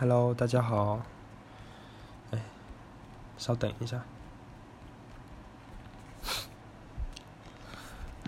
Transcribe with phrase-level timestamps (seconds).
[0.00, 1.02] Hello，大家好。
[2.30, 2.40] 哎，
[3.36, 4.02] 稍等一下。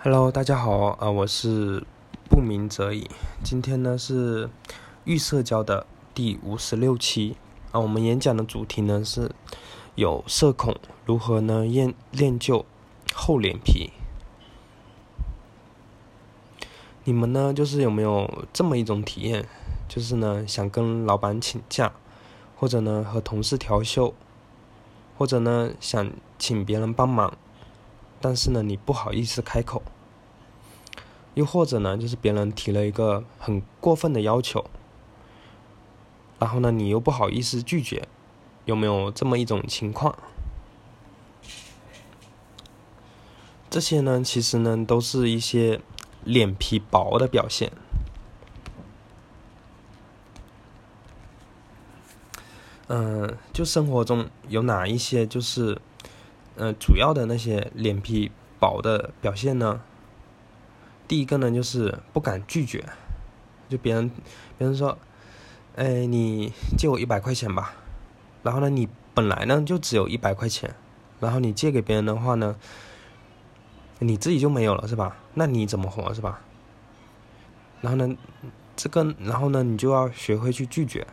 [0.03, 1.87] Hello，大家好，啊，我是
[2.29, 3.09] 不鸣则已。
[3.43, 4.51] 今天呢是
[5.05, 7.39] 预社交的第五十六期
[7.71, 9.35] 啊，我们演讲的主题呢是
[9.95, 10.77] 有社恐，
[11.07, 12.67] 如何呢练练就
[13.15, 13.95] 厚脸皮。
[17.05, 19.49] 你们呢，就是有没有这么一种体验，
[19.93, 21.93] 就是呢，想跟老板请假，
[22.57, 24.15] 或者呢和同事调休，
[25.19, 27.37] 或者呢想请别人帮忙，
[28.19, 29.83] 但是呢你不好意思开口，
[31.35, 34.65] 又或者呢就是别人提了一个很过分的要求，
[36.39, 38.09] 然后呢你又不好意思拒绝，
[38.65, 40.17] 有没有这么一种情况？
[43.69, 45.83] 这些呢，其实呢都是一些。
[46.25, 47.73] 脸皮薄的表现，
[52.89, 55.81] 嗯，就生活中有哪一些就是，
[56.57, 59.81] 呃，主要的那些脸皮薄的表现呢？
[61.09, 62.85] 第一个呢，就是不敢拒绝，
[63.69, 64.11] 就别人，
[64.59, 64.99] 别人说，
[65.77, 67.73] 哎，你借我一百块钱吧，
[68.43, 70.75] 然后呢，你本来呢就只有一百块钱，
[71.21, 72.57] 然后你借给别人的话呢？
[74.01, 75.17] 你自己就没有了是吧？
[75.35, 76.41] 那你怎么活是吧？
[77.81, 78.17] 然后呢，
[78.75, 81.07] 这个然后呢，你就要学会去拒绝。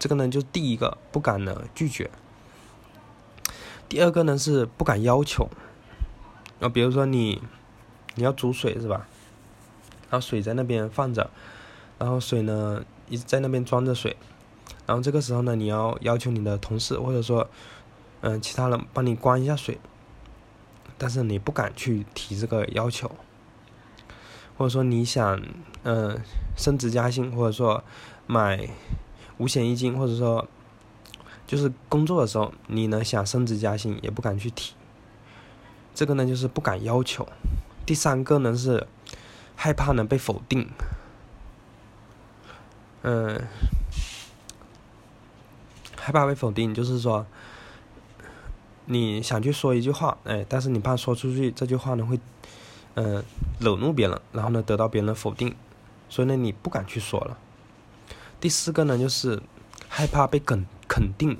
[0.00, 2.10] 这个呢，就第一个不敢呢拒绝。
[3.88, 5.48] 第二个呢是不敢要求。
[6.58, 7.40] 啊，比如说你
[8.16, 9.06] 你要煮水是吧？
[10.10, 11.30] 然后水在那边放着，
[11.98, 14.16] 然后水呢一直在那边装着水，
[14.86, 17.48] 然后这个时候呢，你要要求你的同事或者说
[18.22, 19.78] 嗯其他人帮你关一下水。
[20.98, 23.10] 但是你不敢去提这个要求，
[24.58, 25.40] 或者说你想，
[25.82, 26.20] 嗯，
[26.58, 27.82] 升职加薪，或者说
[28.26, 28.68] 买
[29.40, 30.46] 五险一金，或者说
[31.46, 34.74] 就是工作的时候，你呢想升职加薪也不敢去提，
[35.94, 37.26] 这个呢就是不敢要求。
[37.86, 38.86] 第三个呢是
[39.56, 40.68] 害怕呢被否定，
[43.02, 43.42] 嗯，
[45.96, 47.26] 害怕被否定，就是说。
[48.86, 52.18] 你想去说一句话，哎，但是你怕说出去这句话呢会，
[52.94, 53.22] 嗯，
[53.60, 55.54] 惹怒别人，然后呢得到别人的否定，
[56.08, 57.38] 所以呢你不敢去说了。
[58.40, 59.42] 第四个呢就是
[59.88, 61.36] 害怕被肯肯定，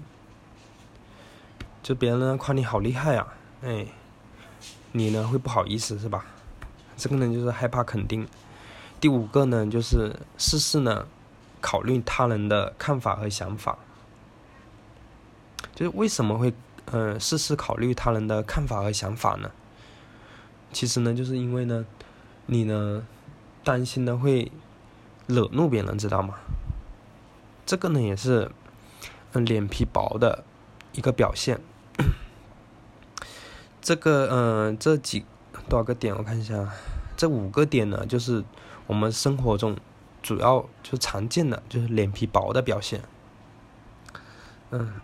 [1.83, 3.87] 就别人夸你好厉害啊，哎，
[4.93, 6.27] 你呢会不好意思是吧？
[6.99, 8.29] 这个呢就是害怕肯定。
[9.01, 11.07] 第五个呢就是事事呢
[11.63, 13.79] 考虑他人的看法和想法，
[15.75, 16.53] 就是为什么会？
[16.93, 19.51] 嗯，事事考虑他人的看法和想法呢？
[20.73, 21.87] 其实呢，就是因为呢，
[22.47, 23.07] 你呢
[23.63, 24.51] 担心呢会
[25.29, 26.35] 惹怒别人，知道吗？
[27.71, 28.51] 这个呢也是
[29.33, 30.43] 嗯脸皮薄的
[30.93, 31.61] 一个表现。
[33.81, 35.25] 这个嗯这几
[35.69, 36.13] 多少个点？
[36.17, 36.69] 我看一下，
[37.17, 38.43] 这五个点呢，就是
[38.89, 39.77] 我们生活中
[40.21, 43.03] 主要就常见的就是脸皮薄的表现。
[44.71, 45.01] 嗯。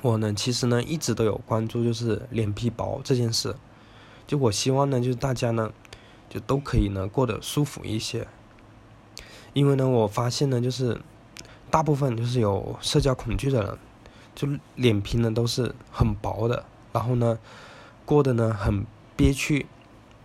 [0.00, 3.54] 我呢，其实呢，一直都有关注，就是脸皮薄这件事。
[4.26, 5.70] 就我希望呢，就是大家呢，
[6.30, 8.26] 就都可以呢过得舒服一些。
[9.52, 11.02] 因为呢，我发现呢，就是
[11.70, 13.78] 大部分就是有社交恐惧的人，
[14.34, 17.38] 就脸皮呢都是很薄的，然后呢，
[18.04, 18.84] 过得呢很
[19.16, 19.66] 憋屈，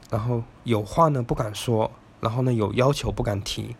[0.09, 3.75] 然后有话呢不敢说，然后呢有要求不敢提，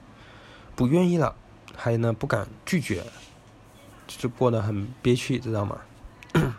[0.76, 1.36] 不愿意了，
[1.76, 3.04] 还呢不敢拒绝。
[4.08, 5.82] 就过得很憋屈，知道吗？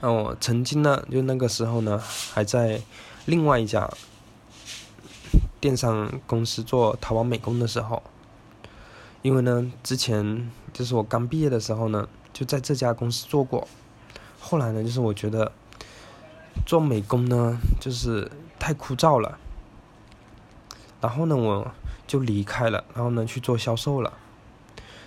[0.00, 2.82] 那我曾经呢，就那个时候呢，还在
[3.26, 3.88] 另外一家
[5.60, 8.02] 电商公司做淘宝美工的时候，
[9.24, 13.66] 因为呢，之前就是我刚毕业的时候呢，就在这家公司做过。
[14.38, 15.50] 后来呢，就是我觉得
[16.66, 19.38] 做美工呢，就是太枯燥了，
[21.00, 21.72] 然后呢，我
[22.06, 24.12] 就离开了，然后呢，去做销售了。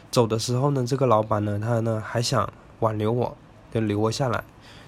[0.10, 3.38] 走的时候呢，这个老板呢，他呢还想挽留我，
[3.72, 4.44] 就留我下来，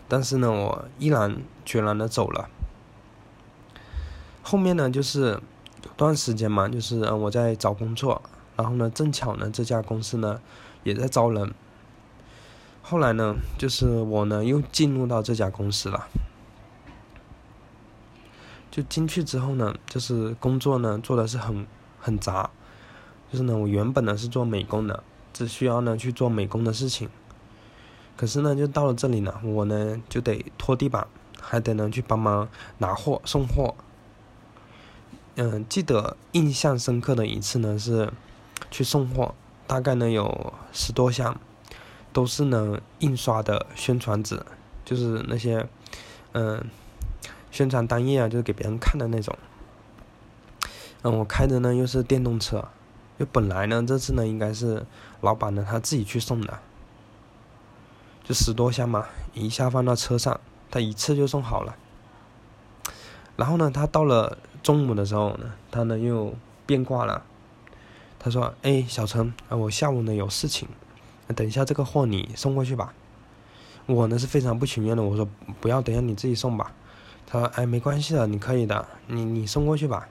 [0.07, 2.49] 但是呢，我毅然决然的走了。
[4.41, 5.39] 后面呢，就是
[5.83, 8.19] 有段时间嘛，就是嗯我在找工作，
[8.59, 10.41] 然后呢，正巧呢这家公司呢
[10.83, 11.53] 也在招人。
[12.81, 16.07] 后来呢，就是我呢又进入到这家公司了，
[18.69, 21.65] 就进去之后呢，就是工作呢做的是很
[22.01, 22.49] 很杂，
[23.31, 25.03] 就是呢我原本呢是做美工的。
[25.31, 27.07] 只需要呢去做美工的事情，
[28.17, 31.07] 可是呢，就到了这里呢，我呢就得拖地板，
[31.39, 33.73] 还得呢去帮忙拿货送货。
[35.35, 38.11] 嗯，记得印象深刻的一次呢是
[38.71, 39.33] 去送货，
[39.67, 41.39] 大概呢有十多箱，
[42.11, 44.43] 都是呢印刷的宣传纸，
[44.85, 45.67] 就是那些
[46.33, 46.65] 嗯
[47.51, 49.37] 宣传单页啊，就是给别人看的那种。
[51.01, 52.67] 嗯，我开的呢又是电动车，
[53.17, 54.85] 就本来呢这次呢应该是
[55.21, 56.59] 老板呢他自己去送的，
[58.23, 60.39] 就十多箱嘛，一下放到车上，
[60.69, 61.75] 他一次就送好了。
[63.37, 66.33] 然后呢，他到了中午的时候呢，他呢又
[66.65, 67.23] 变卦了。
[68.19, 70.67] 他说：“哎，小陈，啊，我下午呢有事情，
[71.35, 72.93] 等一下这个货你送过去吧。”
[73.87, 75.27] 我呢是非常不情愿的，我说
[75.59, 76.73] ：“不要，等一下你自己送吧。”
[77.25, 80.07] 他说：“哎，没关系的，你可以的，你你送过去吧。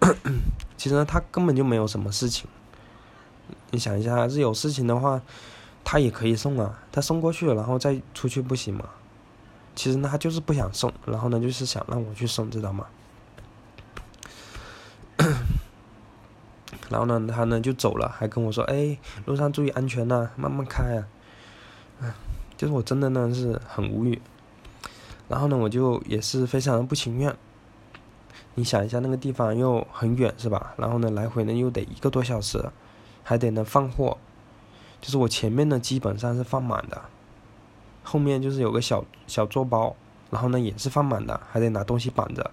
[0.78, 2.48] ”其实呢，他根本就没有什么事情。
[3.70, 5.20] 你想一下，是有事情的话，
[5.82, 8.88] 他也可以送啊，他送过去了，然后再出去不行吗？
[9.74, 12.86] 其实呢，他就是不想送，然后呢，就是想让我去送，知道吗？
[16.90, 21.08] 然后呢，他呢就走了，还跟我说：“哎，路上注意安全呐，慢慢开啊。”
[22.00, 22.12] 嗯，
[22.56, 24.20] 就是我真的呢是很无语。
[25.28, 27.34] 然后呢，我就也是非常的不情愿。
[28.56, 30.74] 你想一下，那个地方又很远，是吧？
[30.76, 32.64] 然后呢，来回呢又得一个多小时，
[33.22, 34.18] 还得呢放货，
[35.00, 37.00] 就是我前面呢基本上是放满的。
[38.02, 39.96] 后面就是有个小小座包，
[40.30, 42.50] 然后呢也是放满的，还得拿东西绑着。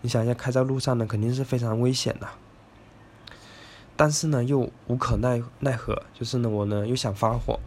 [0.00, 2.26] 你想一下，开在路上呢肯定是非常危险的。
[3.96, 7.60] 但是呢又无可奈奈何，就是呢我呢又想发火，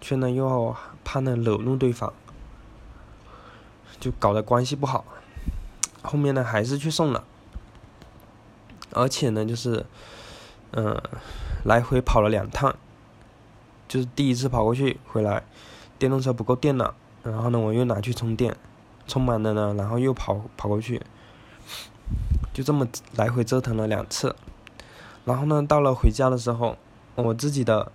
[0.00, 2.12] 却呢又怕呢惹怒对方，
[3.98, 5.04] 就搞得关系不好。
[6.02, 7.24] 后面呢还是去送了，
[8.92, 9.86] 而且呢就是，
[10.72, 11.00] 嗯，
[11.64, 12.76] 来回跑了两趟，
[13.88, 15.42] 就是第一次跑过去回来。
[15.98, 18.54] 电动车不够电了，然后呢，我又拿去充电，
[19.08, 21.00] 充满了呢，然后又跑跑过去，
[22.52, 24.36] 就这么来回折腾了两次。
[25.26, 26.78] 然后呢，到了回家的时候，
[27.16, 27.92] 我自己的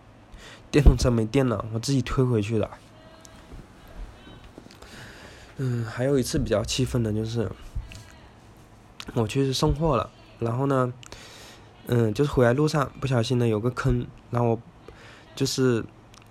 [0.70, 2.70] 电动车没电了，我自己推回去的。
[5.58, 7.50] 嗯，还有一次比较气愤的就是，
[9.16, 10.94] 我去送货了，然后呢，
[11.88, 14.60] 嗯，就是回来路上不小心呢有个坑，然后我
[15.34, 15.84] 就是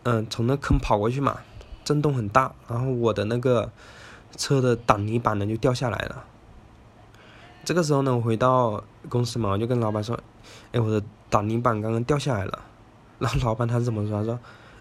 [0.04, 1.40] 嗯从那坑跑过去嘛。
[1.82, 3.72] 震动很大，然后我的那个
[4.36, 6.24] 车的挡泥板呢就掉下来了。
[7.64, 10.16] 这个时候呢，我回到公司嘛，我就跟老板说
[10.72, 12.62] ：“哎，我的挡泥板刚刚掉下来了。”
[13.18, 14.18] 然后老板他是怎么说？
[14.18, 14.38] 他说：“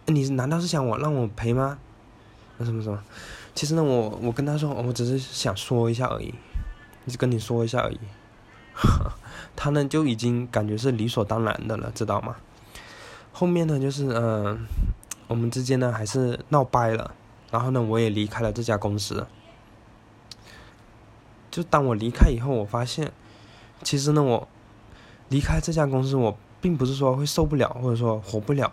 [0.07, 1.77] 哎，你难道是想我让我赔吗？”
[2.57, 3.01] 那什么什么？
[3.55, 6.33] 其实呢，我我跟他说，我只是想说一下而已，
[7.07, 7.99] 就跟你说一下而已。
[9.55, 12.35] 他呢就已经感觉是理所当然的了，知道吗？
[13.31, 14.65] 后面呢就是嗯。
[15.27, 17.13] 我们之间呢还是闹掰了，
[17.51, 19.27] 然后呢我也离开了这家公司。
[21.51, 23.11] 就当我离开以后，我发现，
[23.83, 24.47] 其实呢我
[25.29, 28.71] 离开这家公司，我并不是说会受不了或者说活不了，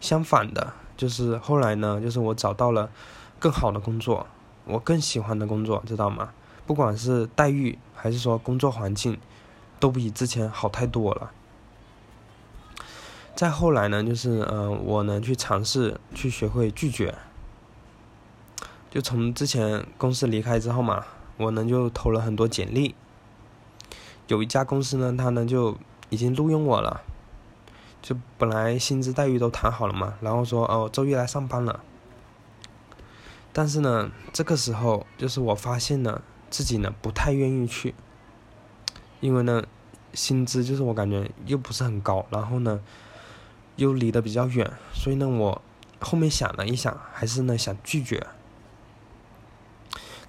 [0.00, 2.90] 相反的，就是后来呢，就是我找到了
[3.38, 4.26] 更好的工作，
[4.64, 6.30] 我更喜欢的工作，知道吗？
[6.66, 9.18] 不管是待遇还是说工作环境，
[9.80, 11.30] 都比之前好太多了。
[13.34, 17.14] 再后来呢，就是嗯，我呢去尝试去学会拒绝。
[18.90, 21.04] 就从之前公司离开之后嘛，
[21.36, 22.94] 我呢就投了很多简历。
[24.28, 25.76] 有一家公司呢，他呢就
[26.08, 27.02] 已经录用我了，
[28.00, 31.80] 就本来薪资待遇都谈好了嘛，然后说哦周一来上班了。
[33.52, 37.94] 但是呢，这个时候就是我发现了自己呢不太愿意去，
[39.20, 39.64] 因为呢
[40.14, 42.80] 薪资就是我感觉又不是很高，然后呢。
[43.78, 45.62] 又离得比较远，所以呢，我
[46.00, 48.26] 后面想了一想，还是呢想拒绝。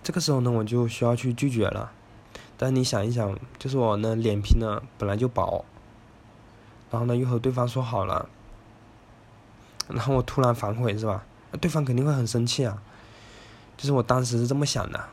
[0.04, 1.92] 这个时候呢，我就需要去拒绝了。
[2.62, 5.64] 但你想一想，就是我呢脸皮呢本来就薄，
[6.92, 8.28] 然后呢又和对方说好了，
[9.88, 11.24] 然后我突然反悔是吧？
[11.62, 12.84] 对方肯定会很生气啊。
[13.78, 15.10] 就是我当时是这么想的。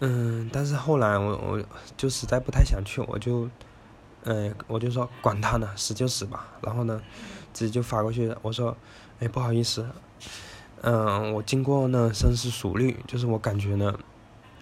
[0.00, 1.62] 嗯，但是后来我我
[1.98, 3.50] 就实在不太想去，我就。
[4.24, 6.46] 嗯，我就说管他呢，死就死吧。
[6.60, 7.02] 然后呢，
[7.52, 8.32] 直接就发过去。
[8.40, 8.76] 我说，
[9.18, 9.84] 哎，不好意思，
[10.82, 13.98] 嗯，我经过呢深思熟虑，就是我感觉呢，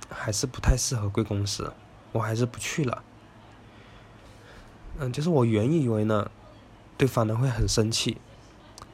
[0.09, 1.73] 还是不太适合贵公司，
[2.13, 3.03] 我还是不去了。
[4.99, 6.31] 嗯，就是我原以为呢，
[6.97, 8.19] 对方呢会很生气，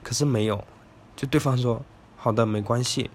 [0.02, 0.64] 可是没有，
[1.14, 1.84] 就对方说
[2.16, 3.10] 好的，没关系。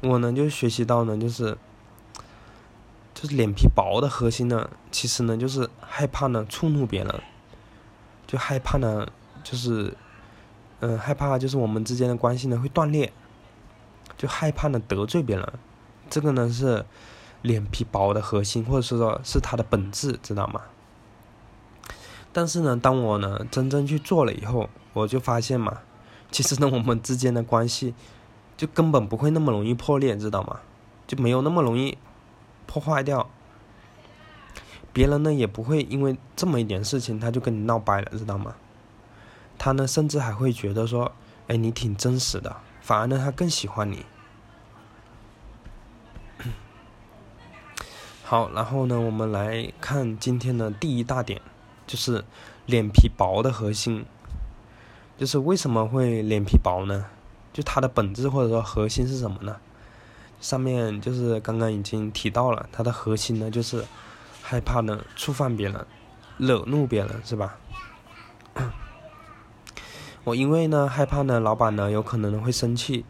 [0.00, 1.58] 我呢就学习到呢，就是。
[3.20, 7.20] 就是脸皮薄的核心呢，其实呢就是害怕呢触怒别人，
[8.28, 9.08] 就害怕呢
[9.42, 9.92] 就是，
[10.80, 13.12] 嗯，害怕就是我们之间的关系呢会断裂，
[14.16, 15.52] 就害怕呢得罪别人，
[16.08, 16.84] 这个呢是，
[17.42, 20.62] 脸皮薄的核心，或者是说是它的本质，知道吗？
[22.32, 25.78] 但是呢，当我呢真正去做了以后，我就发现嘛，
[26.30, 27.94] 其实呢，我们之间的关系
[28.56, 30.60] 就根本不会那么容易破裂，知道吗？
[31.06, 31.98] 就没有那么容易
[32.66, 33.28] 破坏掉。
[34.92, 38.54] 别人呢也不会因为这么一点事情他就跟你闹掰了，知道吗？
[39.58, 41.12] 他呢甚至还会觉得说，
[41.48, 44.06] 哎，你挺真实的，反而呢他更喜欢你。
[48.24, 51.42] 好，然后呢，我们来看今天的第一大点。
[51.86, 52.22] 就是
[52.66, 54.04] 脸皮薄的核心，
[55.16, 57.06] 就是为什么会脸皮薄呢？
[57.50, 59.56] 就它的本质或者说核心是什么呢？
[60.38, 63.82] 上面就是刚刚已经提到了，它的核心呢就是
[64.42, 65.86] 害怕呢触犯别人，
[66.36, 67.56] 惹怒别人，是吧？
[70.28, 73.06] 我因为呢害怕呢老板呢有可能会生气，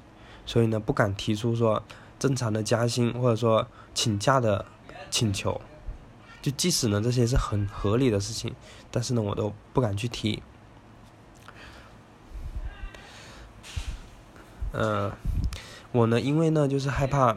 [0.46, 1.82] 所以呢不敢提出说
[2.16, 4.64] 正常的加薪或者说请假的
[5.10, 5.60] 请求。
[6.40, 8.54] 就即使呢这些是很合理的事情，
[8.92, 10.40] 但是呢我都不敢去提。
[14.70, 15.10] 呃，
[15.90, 17.36] 我呢因为呢就是害怕，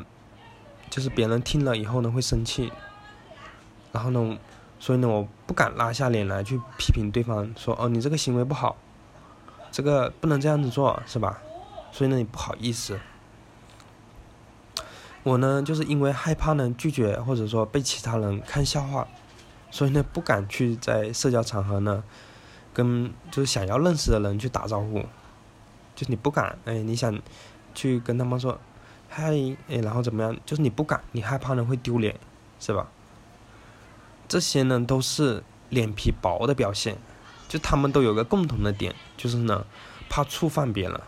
[0.91, 2.71] 就是别人听了以后呢会生气，
[3.91, 4.37] 然后呢，
[4.79, 8.77] 所以呢我不敢拉下脸来去批评对方，说哦你这个行为不好，
[9.71, 11.41] 这个不能这样子做，是吧？
[11.91, 12.99] 所以呢你不好意思。
[15.23, 19.07] 我呢，就是因为害怕呢拒绝，或者说被其他人看笑话，
[19.69, 22.03] 所以呢不敢去在社交场合呢，
[22.73, 25.05] 跟就是想要认识的人去打招呼，
[25.95, 27.21] 就你不敢，哎，你想
[27.75, 28.59] 去跟他们说
[29.09, 29.31] 嗨，
[29.69, 30.35] 哎，然后怎么样？
[30.45, 32.19] 就是你不敢，你害怕呢会丢脸，
[32.59, 32.87] 是吧？
[34.27, 36.97] 这些呢都是脸皮薄的表现，
[37.51, 39.65] 就他们都有个共同的点，就是呢
[40.07, 41.01] 怕触犯别人，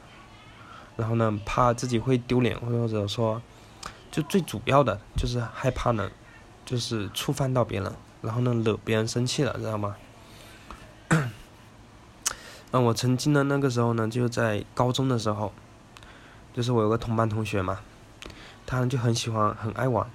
[0.98, 3.42] 然后呢怕自己会丢脸，或者说。
[4.12, 6.08] 就最主要的就是害怕呢，
[6.64, 9.96] 就是触犯到别人，然后呢惹别人生气了，知道吗？
[12.70, 15.52] 嗯，我曾经呢那个时候呢就在高中的时候，
[16.54, 17.80] 就是我有个同班同学嘛，
[18.68, 20.08] 他就很喜欢很爱玩，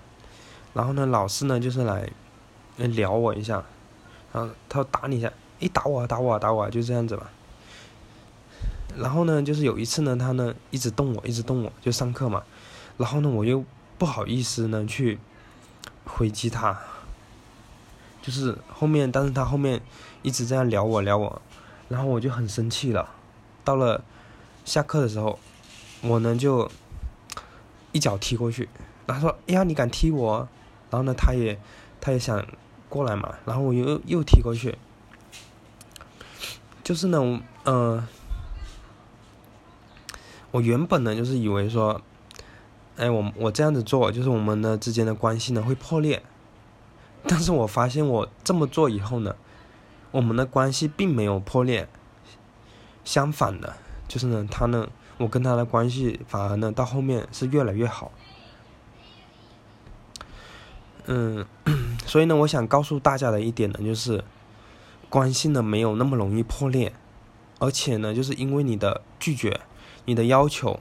[0.74, 2.08] 然后呢老师呢就是来
[2.76, 3.64] 撩我一下，
[4.32, 7.30] 然后他打你一下，一打我打我打我就这样子吧。
[8.96, 12.42] 然后呢就是有一次呢他呢一直动我一直动我就上课嘛，
[12.96, 13.64] 然后呢我又。
[13.98, 15.18] 不好意思呢，去
[16.04, 16.78] 回击他，
[18.22, 19.82] 就是后面，但是他后面
[20.22, 21.42] 一直这样撩我撩我，
[21.88, 23.10] 然后我就很生气了。
[23.64, 24.04] 到了
[24.64, 25.36] 下课的时候，
[26.00, 26.70] 我呢就
[27.90, 28.68] 一脚踢过去，
[29.04, 30.48] 然后说：“哎呀，你敢踢我？”
[30.90, 31.58] 然后呢，他也
[32.00, 32.46] 他也想
[32.88, 34.78] 过来嘛，然后我又又踢过去，
[36.88, 38.08] 就是呢，嗯，
[40.50, 42.00] 我原本呢就是以为说。
[42.96, 46.22] 哎，我我这样子做，就是我们的之间的关系呢会破裂。
[47.24, 49.36] 但是我发现我这么做以后呢，
[50.10, 51.86] 我们的关系并没有破裂，
[53.04, 53.76] 相反的，
[54.08, 58.10] 就是呢，他呢，我跟他的关系反而呢到后面是越来越好。
[61.04, 61.46] 嗯，
[62.06, 64.24] 所以呢，我想告诉大家的一点呢，就是
[65.08, 66.92] 关系呢没有那么容易破裂，
[67.58, 69.60] 而且呢，就是因为你的拒绝，
[70.04, 70.78] 你的要求。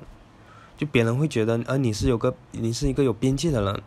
[0.78, 3.82] 就别人会觉得，呃，你是有个，你是一个有边界的人，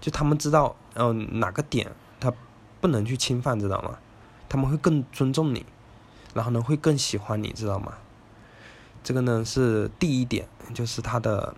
[0.00, 2.32] 就他们知道，然后哪个点他
[2.80, 3.98] 不能去侵犯，知道吗？
[4.48, 5.64] 他们会更尊重你，
[6.34, 7.92] 然后呢会更喜欢你，知道吗？
[9.04, 11.54] 这个呢是第一点，就是它的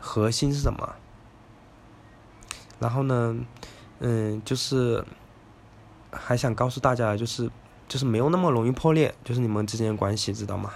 [0.00, 0.94] 核心是什么？
[2.78, 3.36] 然后呢，
[3.98, 5.04] 嗯，就是
[6.20, 7.50] 还想告诉大家，就是
[7.88, 10.72] 就是没有那么容易破裂，就是你们之间的关系，知道吗？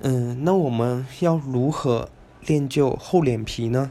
[0.00, 2.08] 嗯，那我们要如何
[2.42, 3.90] 练就厚脸皮呢？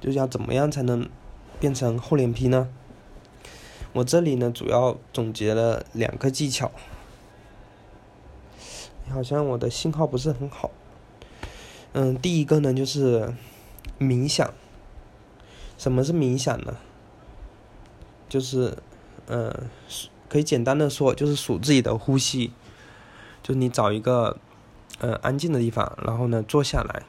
[0.00, 1.08] 就是要怎么样才能
[1.60, 2.68] 变成厚脸皮呢？
[3.92, 6.72] 我这里呢主要总结了两个技巧。
[9.10, 10.70] 好像我的信号不是很好。
[11.92, 13.32] 嗯，第一个呢就是
[13.98, 14.52] 冥想。
[15.78, 16.76] 什么是冥想呢？
[18.32, 18.78] 就是
[19.26, 19.68] 嗯，
[20.26, 22.50] 可以简单的说，就是数自己的呼吸。
[23.42, 24.38] 就你找一个，
[25.00, 27.02] 呃，安静的地方，然后呢，坐下来，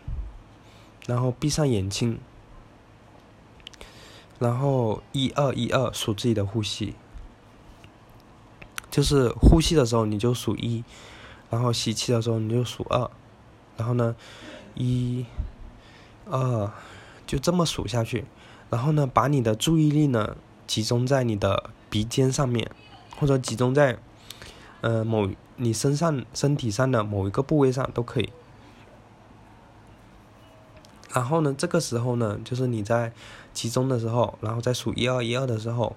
[1.08, 2.20] 然后闭上眼睛，
[4.38, 6.94] 然后一二一二数自己的呼吸，
[8.92, 10.84] 就是呼吸的时候你就数一，
[11.50, 13.10] 然后吸气的时候你就数二，
[13.78, 14.14] 然后呢，
[14.76, 15.26] 一，
[16.30, 16.70] 二，
[17.26, 18.26] 就这么数下去，
[18.70, 20.36] 然后呢，把你的注意力呢
[20.74, 22.72] 集中在你的鼻尖上面，
[23.20, 24.00] 或者集中在，
[24.82, 25.30] 呃，某。
[25.56, 28.34] 你身上、身体上的某一个部位上都可以，
[31.14, 33.14] 然后呢，这个时候呢，就是你在
[33.54, 35.96] 集中的时候，然后在数一二一二的时候，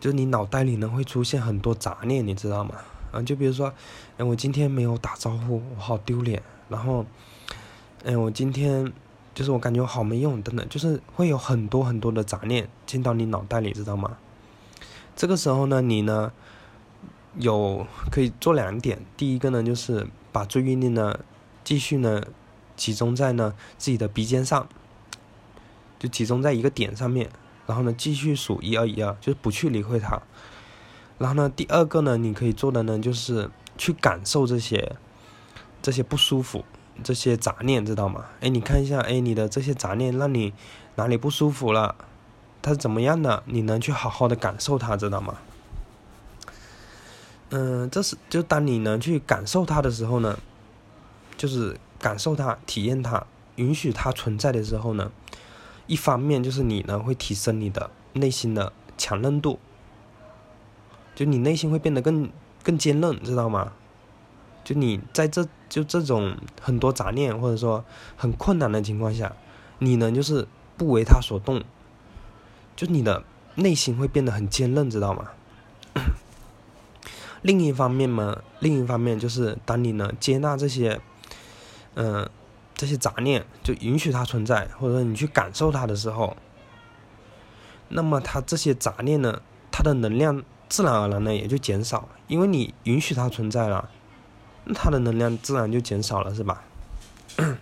[0.00, 2.74] 就是你脑袋里呢会出现很多杂念，你知道吗？
[3.12, 3.72] 啊，就比如说，
[4.18, 6.42] 哎，我今天没有打招呼，我好丢脸。
[6.68, 7.06] 然后，
[8.04, 8.92] 哎，我今天
[9.34, 14.18] 就是我感觉我好没用，等等，就是会有很多很多的杂念进到你脑袋里，知道吗？
[15.16, 16.32] 这个时候呢，你呢
[17.38, 21.18] 有可以做两点，第一个呢就是把注意力呢
[21.62, 22.22] 继续呢
[22.76, 24.68] 集中在呢自己的鼻尖上，
[25.98, 27.30] 就集中在一个点上面，
[27.66, 30.20] 然后呢继续数一二一二，就是不去理会它。
[31.18, 34.96] 然后呢，第二个呢，你可以做的呢，就是去感受这些，
[35.82, 36.64] 这些不舒服，
[37.02, 38.26] 这些杂念，知道吗？
[38.40, 40.52] 哎，你看一下，哎，你的这些杂念让你
[40.96, 41.94] 哪里不舒服了？
[42.62, 43.42] 它是怎么样的？
[43.46, 45.38] 你能去好好的感受它，知道吗？
[47.50, 50.38] 嗯，这是就当你能去感受它的时候呢，
[51.36, 53.26] 就是感受它、体验它、
[53.56, 55.10] 允许它存在的时候呢，
[55.86, 59.58] 一方面就是你呢会提升你的内心的强韧度。
[61.14, 62.30] 就你内心会变得更
[62.62, 63.72] 更坚韧，知道吗？
[64.62, 67.84] 就你在这就这种很多杂念或者说
[68.16, 69.32] 很困难的情况下，
[69.78, 71.62] 你呢就是不为他所动，
[72.76, 73.24] 就你的
[73.54, 75.30] 内心会变得很坚韧，知道吗？
[77.42, 81.00] 另一方面嘛，另一方面就是当你呢接纳这些，
[81.94, 82.28] 嗯，
[82.74, 86.36] 这些杂念，就允许它存在，或者说你去感受它的时候，
[87.88, 89.40] 那么它这些杂念呢，
[89.70, 90.42] 它的能量。
[90.68, 93.90] 自然而然呢也就减少，因为你允许它存在了，
[94.74, 96.64] 它的能量自然就减少了，是吧？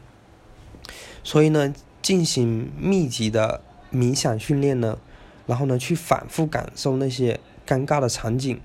[1.23, 3.61] 所以呢，进行密集的
[3.93, 4.99] 冥想训练呢，
[5.47, 8.61] 然后呢去反复感受那些尴尬的场景，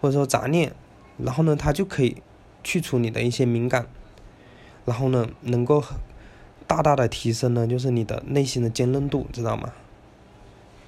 [0.00, 0.74] 或者说杂念，
[1.18, 2.22] 然后呢它就可以
[2.62, 3.86] 去除你的一些敏感，
[4.84, 5.82] 然后呢能够
[6.66, 9.72] 大大的提升呢就是你的内心的坚韧度，知道吗？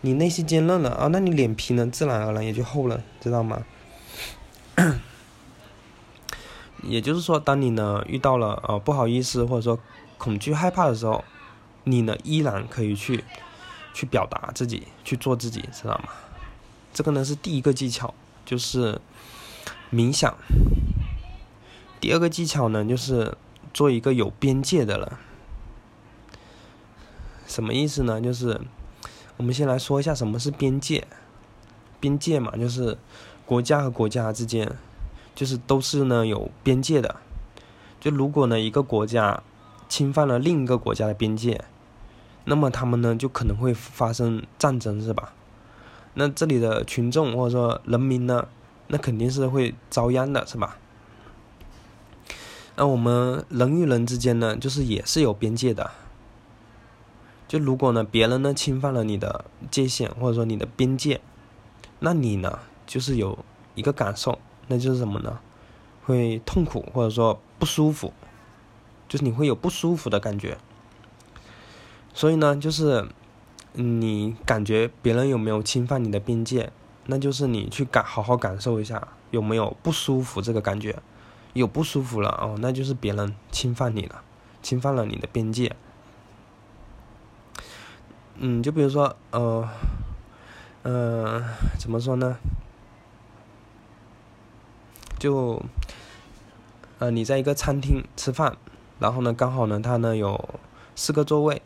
[0.02, 3.64] 你内心坚韧了啊，那你脸皮呢，自然而然也就厚了，知道吗？
[6.82, 9.78] 也就是说，当你呢遇到了呃不好意思或者说
[10.18, 11.24] 恐惧害怕的时候，
[11.84, 13.24] 你呢依然可以去
[13.94, 16.08] 去表达自己，去做自己，知道吗？
[16.92, 18.12] 这个呢是第一个技巧，
[18.44, 19.00] 就是
[19.92, 20.34] 冥想。
[22.00, 23.36] 第二个技巧呢，就是
[23.72, 25.12] 做一个有边界的人。
[27.46, 28.20] 什么意思呢？
[28.20, 28.60] 就是。
[29.38, 31.04] 我们先来说一下什么是边界。
[31.98, 32.96] 边界嘛，就是
[33.46, 34.70] 国家和国家之间，
[35.34, 37.16] 就是都是呢有边界的。
[38.00, 39.42] 就如果呢一个国家
[39.88, 41.64] 侵犯了另一个国家的边界，
[42.44, 45.32] 那么他们呢就可能会发生战争，是吧？
[46.14, 48.48] 那这里的群众或者说人民呢，
[48.88, 50.76] 那肯定是会遭殃的，是吧？
[52.74, 55.90] 那我们人与人之间呢，就是也是有边界的。
[57.46, 61.20] 就如果呢，别人呢侵犯了你的界限，或者说你的边界，
[62.00, 63.38] 那你呢就是有
[63.74, 64.38] 一个感受，
[64.72, 65.38] 那就是什么呢？
[66.06, 68.10] 会痛苦或者说不舒服，
[69.06, 70.56] 就是你会有不舒服的感觉。
[72.14, 73.06] 所以呢，就是
[73.74, 76.72] 你感觉别人有没有侵犯你的边界，
[77.04, 80.98] 那就是你去感好好感受一下有没有不舒服这个感觉，
[81.52, 84.22] 有不舒服了哦，那就是别人侵犯你了，
[84.62, 85.76] 侵犯了你的边界。
[88.36, 89.68] 嗯，就比如说，呃，
[90.84, 91.44] 嗯，
[91.78, 92.38] 怎么说呢？
[95.22, 95.62] 就，
[96.98, 98.56] 呃，你在一个餐厅吃饭，
[98.98, 100.58] 然后呢，刚好呢，它呢有
[100.96, 101.62] 四个座位，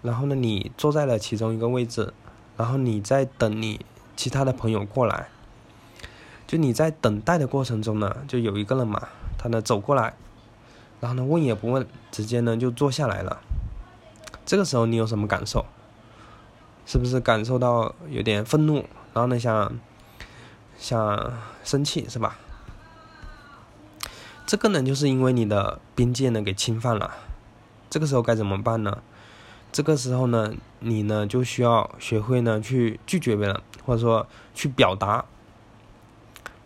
[0.00, 2.14] 然后呢，你坐在了其中一个位置，
[2.56, 5.26] 然后你在等你其他的朋友过来，
[6.46, 10.14] 就你在等待的过程中呢，就有一个人嘛，他呢走过来，
[11.00, 13.40] 然后呢问也不问，直接呢就坐下来了。
[14.46, 15.66] 这个时候你有什么感受？
[16.86, 19.76] 是不是感受到有点愤怒，然后呢想
[20.84, 21.32] 想
[21.64, 22.36] 生气是吧？
[24.44, 27.10] 这个呢就是因为你的边界呢给侵犯了，
[27.88, 28.98] 这个时候该怎么办呢？
[29.72, 35.24] 这个时候呢你呢就需要学会呢去拒绝别人，或者说去表达。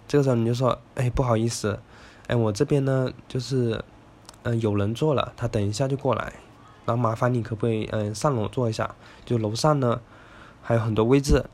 [0.08, 1.78] 这个时候你就说，哎不好意思，
[2.26, 3.84] 哎我这边呢就是
[4.42, 6.32] 嗯有人坐了，他等一下就过来。
[6.86, 8.96] 然后麻烦你可不可以嗯上楼坐一下？
[9.24, 10.00] 就楼上呢
[10.60, 11.44] 还有很多位置。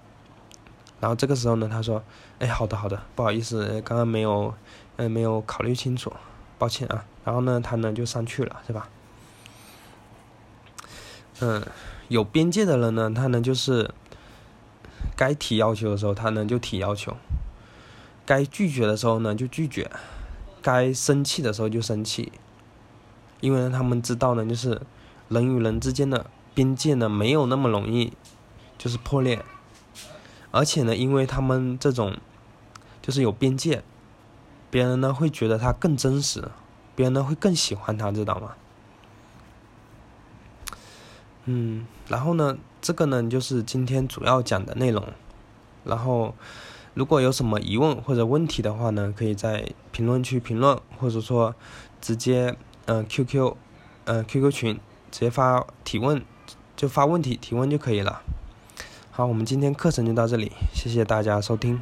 [1.05, 2.03] 然后这个时候呢，他说
[2.41, 4.55] ：“哎，好的好的，不好意思，刚刚没有
[4.97, 6.11] 嗯没有考虑清楚，
[6.57, 8.89] 抱歉啊。”然后呢，他呢就上去了，是吧？
[11.41, 11.63] 嗯，
[12.09, 13.91] 有边界的人呢，他呢就是
[15.15, 17.13] 该提要求的时候，他呢就提要求；
[18.25, 19.85] 该拒绝的时候呢就拒绝；
[20.63, 22.33] 该生气的时候就生气。
[23.41, 24.81] 因为他们知道呢，就是
[25.29, 28.15] 人与人之间的边界呢没有那么容易
[28.79, 29.45] 就是破裂，
[30.55, 32.17] 而且呢，因为他们这种
[33.03, 33.83] 就是有边界，
[34.71, 36.49] 别人呢会觉得他更真实，
[36.95, 38.55] 别人呢会更喜欢他，知道吗？
[41.47, 45.05] 嗯，然后呢，这个呢就是今天主要讲的内容。
[45.83, 46.35] 然后，
[46.95, 51.53] 如果有什么疑问或者问题的话呢，可以在评论区评论，或者说
[52.01, 53.57] 直接嗯 QQ
[54.05, 56.25] 嗯 QQ 群直接发提问，
[56.77, 58.23] 就发问题提问就可以了。
[59.17, 61.79] 好，我们今天课程就到这里，谢谢大家收听。